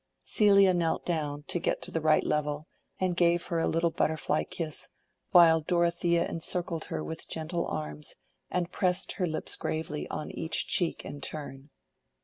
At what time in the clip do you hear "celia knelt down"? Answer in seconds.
0.23-1.43